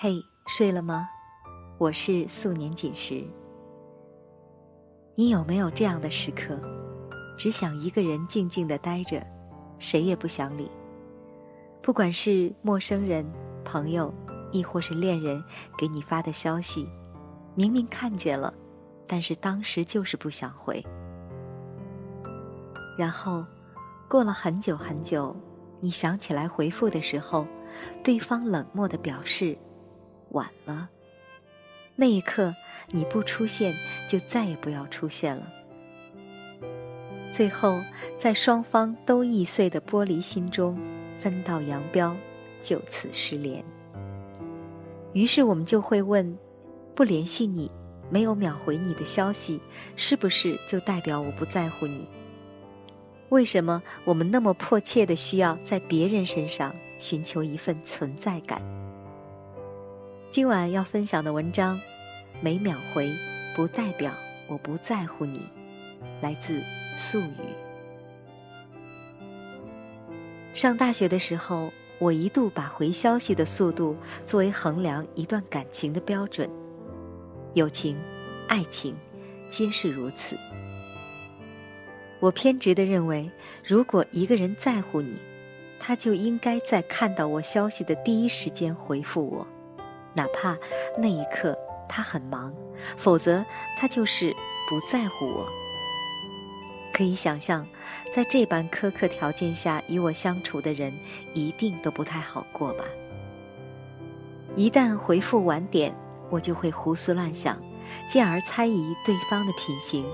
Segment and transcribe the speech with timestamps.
[0.00, 1.10] 嘿，睡了吗？
[1.76, 3.24] 我是素年锦时。
[5.16, 6.56] 你有没有这样的时刻，
[7.36, 9.20] 只想一个人静静的待着，
[9.80, 10.70] 谁也不想理？
[11.82, 13.28] 不管是陌生人、
[13.64, 14.14] 朋友，
[14.52, 15.42] 亦或是恋人
[15.76, 16.88] 给你发的消息，
[17.56, 18.54] 明明看见了，
[19.04, 20.80] 但是当时就是不想回。
[22.96, 23.44] 然后，
[24.08, 25.34] 过了很久很久，
[25.80, 27.44] 你想起来回复的时候，
[28.04, 29.58] 对方冷漠的表示。
[30.30, 30.90] 晚了，
[31.96, 32.54] 那一刻
[32.90, 33.74] 你不出现，
[34.08, 35.46] 就再也不要出现了。
[37.30, 37.78] 最后，
[38.18, 40.78] 在双方都易碎的玻璃心中，
[41.20, 42.16] 分道扬镳，
[42.60, 43.64] 就此失联。
[45.12, 46.38] 于是我们就会问：
[46.94, 47.70] 不联系你，
[48.10, 49.60] 没有秒回你的消息，
[49.96, 52.06] 是不是就代表我不在乎你？
[53.30, 58.62] 为什么我们那么迫切的需要在别人身上寻求一份存在感？
[60.30, 61.80] 今晚要分享的文章，
[62.42, 63.10] 每秒回
[63.56, 64.12] 不代表
[64.46, 65.40] 我不在乎你，
[66.20, 66.60] 来自
[66.98, 67.32] 素语。
[70.52, 76.48] 上大学的时候，我一度把回消息的速度作为衡量一段感情的标准，
[77.54, 77.96] 友情、
[78.48, 78.94] 爱情，
[79.48, 80.36] 皆是如此。
[82.20, 83.30] 我偏执的认为，
[83.64, 85.16] 如果一个人在乎你，
[85.80, 89.46] 他就应该在看到我消息的第一时间回复我。
[90.18, 90.58] 哪怕
[90.96, 91.56] 那一刻
[91.88, 92.52] 他很忙，
[92.96, 93.44] 否则
[93.78, 94.34] 他就是
[94.68, 95.46] 不在乎我。
[96.92, 97.64] 可以想象，
[98.12, 100.92] 在这般苛刻条件下与我相处的人，
[101.34, 102.84] 一定都不太好过吧？
[104.56, 105.94] 一旦回复晚点，
[106.30, 107.56] 我就会胡思乱想，
[108.10, 110.04] 进而猜疑对方的品行，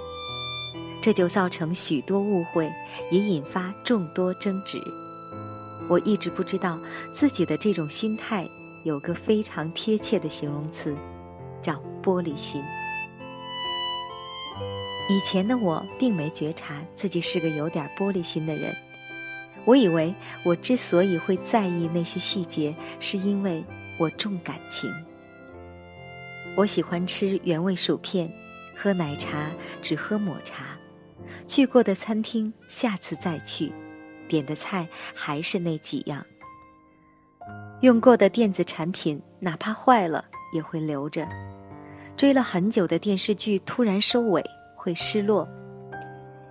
[1.00, 2.70] 这就造成许多误会，
[3.10, 4.78] 也引发众多争执。
[5.88, 6.78] 我一直不知道
[7.14, 8.47] 自己的这种心态。
[8.84, 10.96] 有个非常贴切的形容词，
[11.62, 12.62] 叫玻璃心。
[15.08, 18.75] 以前的我并没觉察自己是个有点玻璃心的人，
[19.64, 20.14] 我以为
[20.44, 23.64] 我之所以会在意那些细节，是因为
[23.98, 24.91] 我重感情。
[26.54, 28.30] 我喜欢吃原味薯片，
[28.76, 30.78] 喝奶茶只喝抹茶，
[31.48, 33.72] 去过的餐厅下次再去，
[34.28, 36.25] 点的菜还是那几样。
[37.80, 40.24] 用过的电子产品，哪怕坏了
[40.54, 41.26] 也会留着；
[42.16, 44.42] 追了很久的电视剧突然收尾，
[44.74, 45.46] 会失落；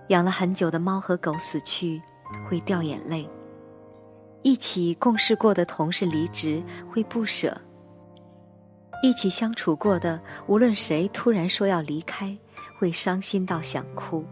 [0.08, 2.00] 养了很久的猫和狗死去，
[2.48, 3.28] 会掉眼泪；
[4.42, 7.50] 一起共事过的同事离职，会不舍；
[9.02, 12.36] 一起相处过的，无论谁突然说要离开，
[12.78, 14.24] 会伤心到想哭。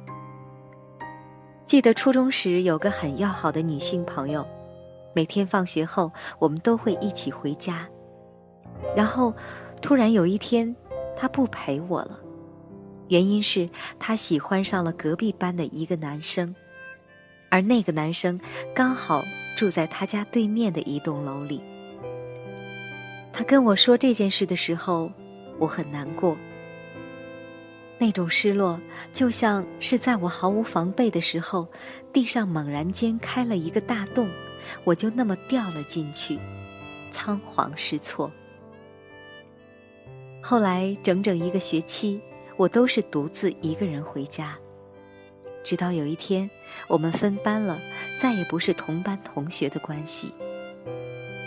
[1.66, 4.46] 记得初中时有个很要好的女性朋友。
[5.14, 7.88] 每天放学后，我们都会一起回家。
[8.96, 9.34] 然后，
[9.80, 10.74] 突然有一天，
[11.16, 12.18] 他不陪我了，
[13.08, 13.68] 原因是
[13.98, 16.54] 他喜欢上了隔壁班的一个男生，
[17.48, 18.40] 而那个男生
[18.74, 19.22] 刚好
[19.56, 21.60] 住在他家对面的一栋楼里。
[23.32, 25.10] 他跟我说这件事的时候，
[25.58, 26.36] 我很难过。
[27.98, 28.80] 那种失落，
[29.12, 31.68] 就像是在我毫无防备的时候，
[32.12, 34.28] 地上猛然间开了一个大洞。
[34.84, 36.38] 我就那么掉了进去，
[37.10, 38.30] 仓皇失措。
[40.42, 42.20] 后来整整一个学期，
[42.56, 44.58] 我都是独自一个人回家。
[45.62, 46.50] 直到有一天，
[46.88, 47.78] 我们分班了，
[48.18, 50.34] 再也不是同班同学的关系。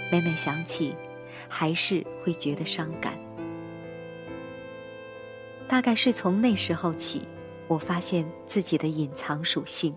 [0.09, 0.94] 每每想起，
[1.50, 3.13] 还是会觉得伤感。
[5.68, 7.24] 大概是从那时候起，
[7.68, 9.94] 我发现自己的隐藏属性，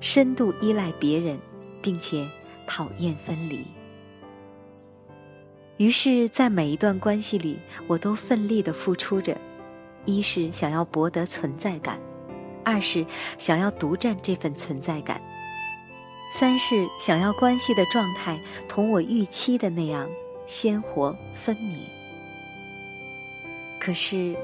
[0.00, 1.38] 深度依赖别人，
[1.80, 2.28] 并且。
[2.72, 3.66] 讨厌分离，
[5.76, 7.58] 于是，在每一段关系里，
[7.88, 9.36] 我都奋力的付出着：
[10.04, 12.00] 一是想要博得存在感，
[12.64, 13.04] 二是
[13.36, 15.20] 想要独占这份存在感，
[16.32, 20.08] 三是想要关系的状态同我预期的那样
[20.46, 21.76] 鲜活分明。
[23.80, 24.36] 可是，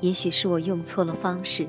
[0.00, 1.68] 也许是我用错了方式，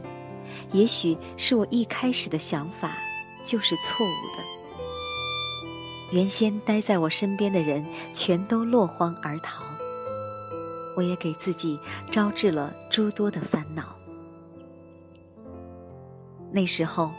[0.72, 2.96] 也许是我一开始的想法
[3.44, 4.57] 就是错误的。
[6.12, 9.62] 原先待在我身边的人全都落荒而逃，
[10.96, 11.78] 我也给自己
[12.10, 13.96] 招致了诸多的烦恼。
[16.50, 17.12] 那时候，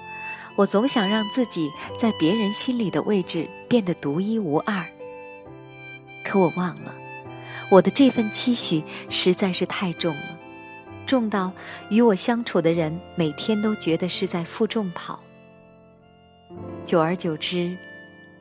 [0.57, 4.83] 我总想让自己在别人心里的位置变得独一无二，
[6.25, 6.95] 可我忘了，
[7.71, 10.39] 我的这份期许实在是太重了，
[11.05, 11.53] 重到
[11.91, 15.21] 与我相处的人每天都觉得是在负重跑。
[16.87, 17.77] 久而久之。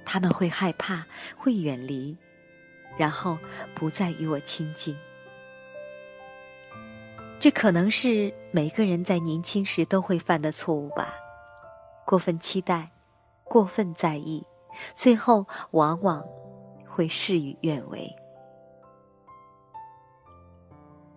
[0.10, 1.06] 他们会害怕，
[1.36, 2.16] 会远离，
[2.98, 3.38] 然后
[3.76, 4.96] 不再与我亲近。
[7.38, 11.14] 这可能是每个人在年轻时都会犯的错误吧。
[12.06, 12.90] 过分期待，
[13.44, 14.42] 过分在意，
[14.96, 16.26] 最后往往
[16.86, 18.10] 会事与愿违。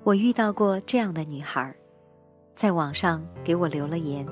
[0.03, 1.73] 我遇到过这样的女孩，
[2.55, 4.27] 在网上给我留了言，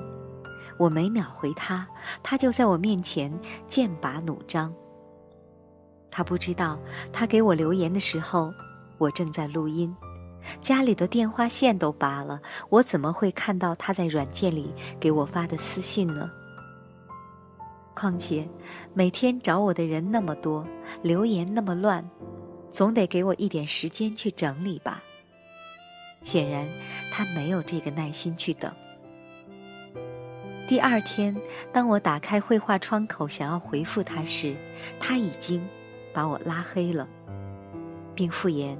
[0.79, 1.85] 我每秒回他，
[2.23, 3.31] 他就在我面前
[3.67, 4.73] 剑拔弩张。
[6.09, 6.79] 他不知道，
[7.11, 8.51] 他给我留言的时候，
[8.97, 9.93] 我正在录音。
[10.61, 16.31] 家里的电话线都拔了，我怎么会看到他在软件里给我发的私信呢？
[17.93, 18.47] 况且
[18.93, 20.65] 每天找我的人那么多，
[21.03, 22.09] 留言那么乱，
[22.71, 25.03] 总得给我一点时间去整理吧。
[26.23, 26.65] 显然
[27.11, 28.73] 他没有这个耐心去等。
[30.69, 31.35] 第二天，
[31.73, 34.55] 当我打开绘画窗口想要回复他时，
[34.99, 35.67] 他已经
[36.13, 37.07] 把我拉黑了，
[38.13, 38.77] 并附言。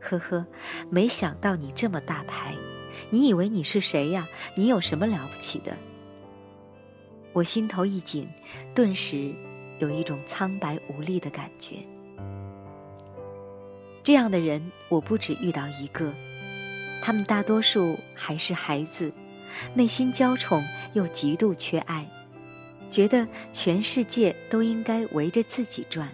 [0.00, 0.46] 呵呵，
[0.88, 2.54] 没想到你这么大牌，
[3.10, 4.26] 你以为你是谁呀？
[4.54, 5.76] 你有什么了不起的？
[7.34, 8.26] 我心头一紧，
[8.74, 9.30] 顿时
[9.78, 11.76] 有一种苍白无力的感觉。
[14.02, 16.10] 这样的人我不止遇到一个，
[17.02, 19.12] 他们大多数还是孩子，
[19.74, 20.62] 内心娇宠
[20.94, 22.08] 又极度缺爱，
[22.90, 26.08] 觉得全世界都应该围着自己转。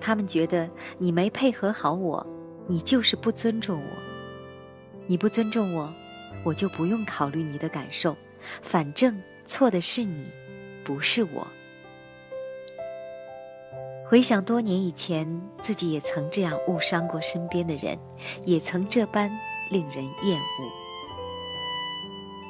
[0.00, 0.68] 他们觉得
[0.98, 2.26] 你没配合好我，
[2.68, 4.02] 你就是不尊重我。
[5.06, 5.92] 你不尊重我，
[6.44, 8.16] 我就不用考虑你的感受，
[8.62, 10.26] 反正错的是你，
[10.84, 11.46] 不是我。
[14.08, 17.98] 回想多年以前，自己也曾这样误伤过身边的人，
[18.44, 19.28] 也曾这般
[19.70, 20.85] 令人厌恶。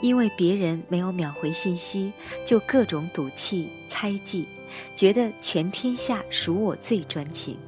[0.07, 2.13] 因为别人没有秒回信息，
[2.45, 4.47] 就各种赌气猜忌。
[4.95, 7.59] 觉得全天下属我最专情。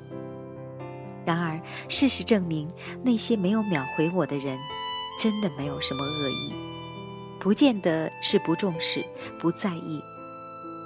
[1.27, 2.71] 然而，事实证明，
[3.03, 4.57] 那些没有秒回我的人，
[5.21, 6.53] 真的没有什么恶意，
[7.41, 9.05] 不见得是不重视、
[9.41, 10.01] 不在意，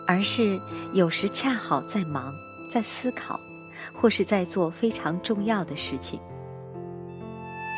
[0.08, 0.58] 而是
[0.94, 2.32] 有时恰好在忙、
[2.70, 3.38] 在思考，
[3.92, 6.18] 或是在做非常重要的事情。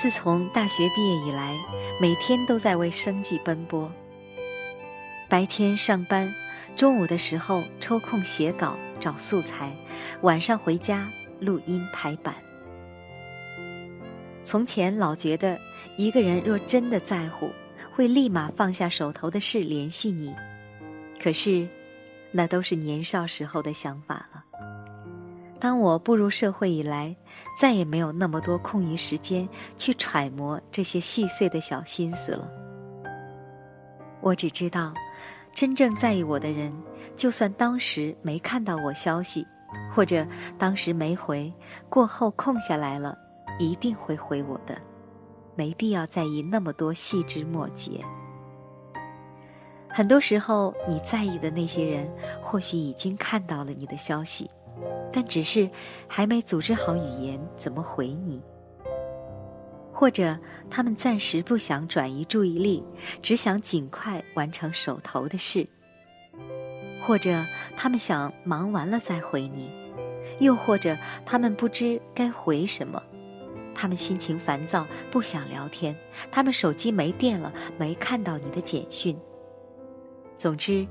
[0.04, 1.56] 自从大学毕业以来，
[1.98, 3.90] 每天都在为生计奔波，
[5.30, 6.30] 白天上班。
[6.76, 9.74] 中午的时候抽空写稿找素材，
[10.20, 11.10] 晚上回家
[11.40, 12.34] 录音排版。
[14.44, 15.58] 从前老觉得
[15.96, 17.50] 一个人若真的在乎，
[17.96, 20.34] 会立马放下手头的事联系你，
[21.18, 21.66] 可是
[22.30, 24.33] 那都是年少时候的想法了。
[25.64, 27.16] 当我步入社会以来，
[27.58, 32.46] 再也没有那么多空余时间去揣摩这些细碎的小心思了。
[34.20, 34.92] 我只知道。
[35.54, 36.70] 真正在意我的人，
[37.16, 39.46] 就算当时没看到我消息，
[39.90, 40.26] 或者
[40.58, 41.50] 当时没回，
[41.88, 43.16] 过后空下来了，
[43.58, 44.76] 一定会回我的。
[45.54, 48.04] 没必要在意那么多细枝末节。
[49.88, 52.12] 很多时候，你在意的那些人，
[52.42, 54.50] 或许已经看到了你的消息，
[55.14, 55.70] 但只是
[56.08, 58.42] 还没组织好语言怎么回你。
[59.92, 60.36] 或者
[60.68, 62.82] 他们暂时不想转移注意力，
[63.22, 65.64] 只想尽快完成手头的事；
[67.06, 67.40] 或者
[67.76, 69.70] 他们想忙完了再回你；
[70.40, 73.00] 又或者他们不知该回什么，
[73.72, 75.94] 他们心情烦躁，不想聊天；
[76.32, 79.16] 他们手机没电了，没看到你的简讯。
[80.36, 80.84] 总之，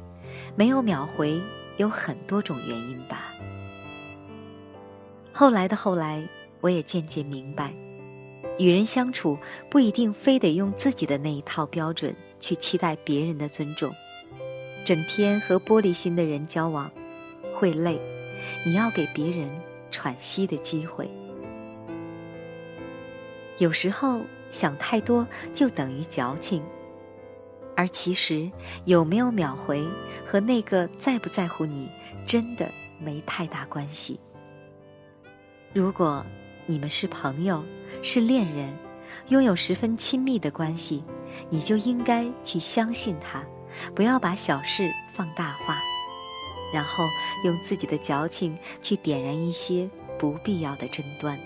[0.56, 1.38] 没有秒回
[1.76, 3.34] 有很多种原因吧。
[5.34, 6.24] 后来的后来，
[6.62, 7.74] 我也渐渐明白。
[8.60, 9.36] 与人相处
[9.68, 13.92] 不一定非得用自己的那一套标准去期待别人的尊重，
[14.86, 16.92] 整天和玻璃心的人交往
[17.56, 18.00] 会累，
[18.64, 19.50] 你要给别人
[19.90, 21.10] 喘息的机会。
[23.58, 24.22] 有时候
[24.52, 26.62] 想太多就等于矫情，
[27.76, 28.52] 而其实
[28.86, 29.84] 有没有秒回
[30.28, 31.90] 和那个在不在乎你
[32.24, 34.20] 真的没太大关系。
[35.74, 36.26] 如果
[36.66, 37.64] 你们是朋友。
[38.06, 38.78] 是恋人，
[39.30, 41.02] 拥有十分亲密的关系，
[41.50, 43.42] 你就应该去相信他，
[43.96, 45.78] 不要把小事放大化，
[46.74, 47.06] 然后
[47.46, 49.90] 用自己的矫情去点燃一些
[50.20, 51.40] 不必要的争端。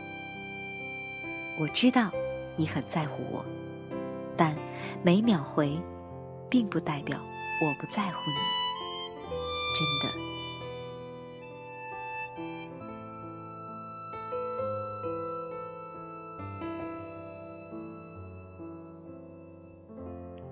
[1.59, 2.09] 我知道
[2.55, 3.45] 你很在乎我，
[4.35, 4.57] 但
[5.03, 5.79] 每秒回，
[6.49, 8.37] 并不代表我不在乎你，
[9.77, 10.36] 真的。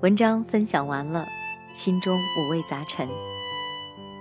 [0.05, 1.25] 文章分享完了，
[1.73, 3.09] 心中五味杂陈。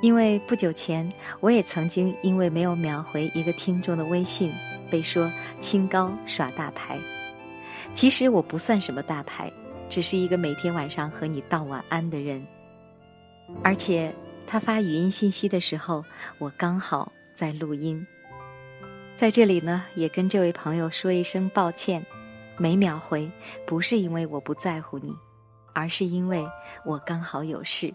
[0.00, 4.50] 因为不久前我也曾经因为没有秒回一个听众的微信，
[4.90, 6.98] 被说清高耍大牌。
[7.92, 9.52] 其实我不算什么大牌，
[9.90, 12.42] 只是一个每天晚上和你道晚安的人。
[13.62, 14.10] 而且
[14.46, 16.02] 他发语音信息的时候，
[16.38, 18.06] 我刚好在录音。
[19.18, 22.06] 在这里呢，也跟这位朋友说一声抱歉，
[22.56, 23.30] 没秒回，
[23.66, 25.14] 不是因为我不在乎你，
[25.74, 26.46] 而是因为
[26.84, 27.92] 我刚好有事。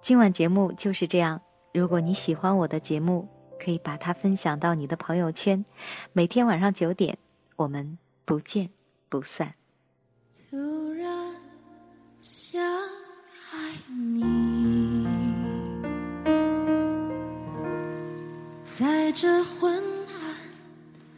[0.00, 1.40] 今晚节目就是这样。
[1.74, 5.64] 如果你喜欢我的节目，可以把它分享到你的朋友圈。
[6.12, 7.16] 每天晚上九点，
[7.56, 8.70] 我们不见
[9.08, 9.54] 不散。
[10.50, 11.34] 突然
[12.20, 12.60] 想
[13.52, 15.06] 爱你，
[18.68, 20.36] 在这昏暗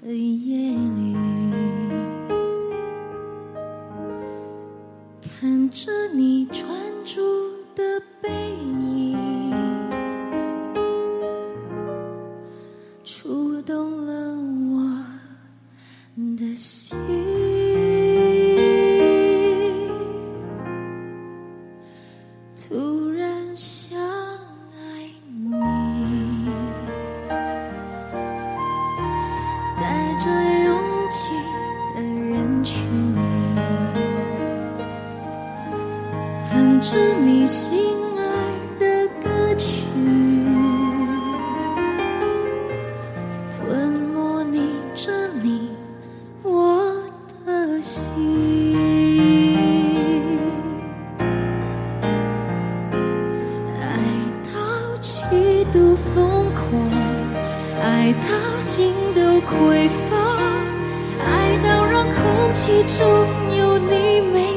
[0.02, 1.16] 的夜里，
[5.44, 6.66] 看着你专
[7.04, 7.54] 注。
[7.74, 8.83] 的背影，
[36.84, 39.86] 着你心爱的歌曲
[43.50, 45.10] 吞没你占
[45.42, 45.70] 领
[46.42, 46.94] 我
[47.46, 48.36] 的心
[53.80, 53.86] 爱
[54.44, 56.90] 到极度疯狂
[57.82, 60.16] 爱到心都匮乏
[61.24, 64.53] 爱到让空气中有你没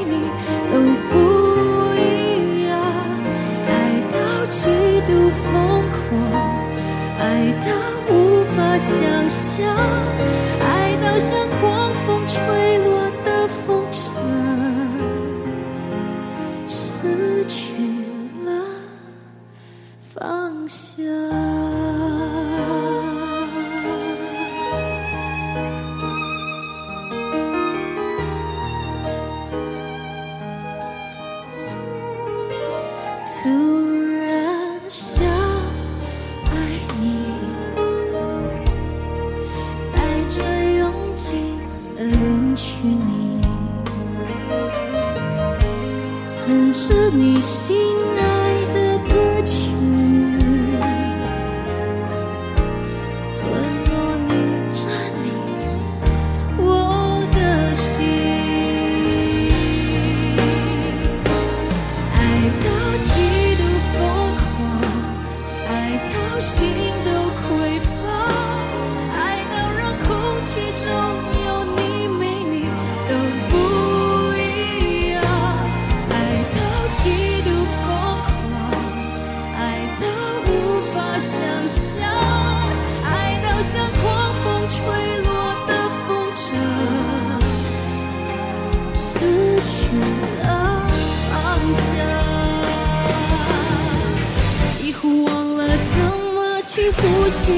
[95.24, 95.98] 忘了怎
[96.34, 97.52] 么去呼吸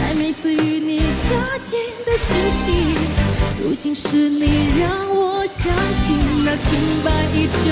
[0.00, 2.64] 在每次与你交接的讯息
[3.62, 5.72] 如今是你让我相
[6.02, 7.70] 信那清白依旧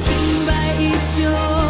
[0.00, 1.63] 清白依旧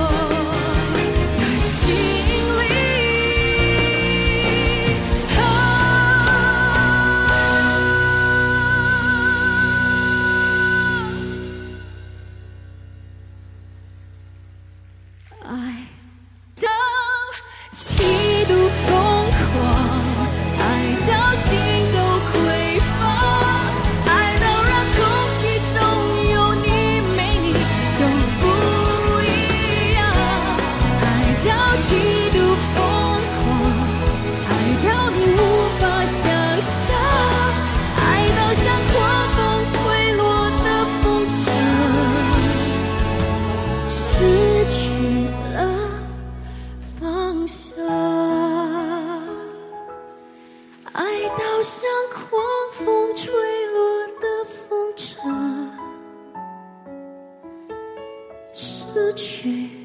[58.95, 59.84] 死去。